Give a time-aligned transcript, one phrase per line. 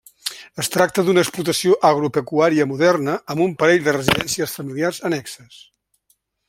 [0.61, 5.65] Es tracta d'una explotació agropecuària moderna amb un parell de residències familiars annexes.